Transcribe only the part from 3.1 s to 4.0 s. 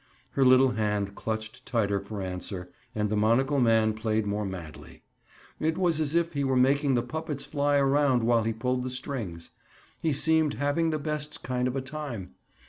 the monocle man